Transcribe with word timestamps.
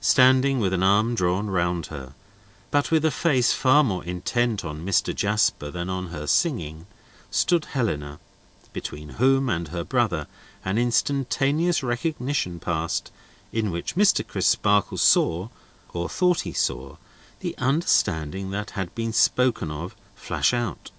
Standing 0.00 0.60
with 0.60 0.72
an 0.72 0.82
arm 0.82 1.14
drawn 1.14 1.48
round 1.48 1.88
her, 1.88 2.14
but 2.70 2.90
with 2.90 3.04
a 3.04 3.10
face 3.10 3.52
far 3.52 3.84
more 3.84 4.02
intent 4.02 4.64
on 4.64 4.82
Mr. 4.82 5.14
Jasper 5.14 5.70
than 5.70 5.90
on 5.90 6.06
her 6.06 6.26
singing, 6.26 6.86
stood 7.30 7.66
Helena, 7.66 8.18
between 8.72 9.10
whom 9.20 9.50
and 9.50 9.68
her 9.68 9.84
brother 9.84 10.26
an 10.64 10.78
instantaneous 10.78 11.82
recognition 11.82 12.58
passed, 12.60 13.10
in 13.52 13.70
which 13.70 13.94
Mr. 13.94 14.26
Crisparkle 14.26 14.96
saw, 14.96 15.50
or 15.92 16.08
thought 16.08 16.40
he 16.48 16.54
saw, 16.54 16.96
the 17.40 17.54
understanding 17.58 18.52
that 18.52 18.70
had 18.70 18.94
been 18.94 19.12
spoken 19.12 19.70
of, 19.70 19.94
flash 20.16 20.54
out. 20.54 20.92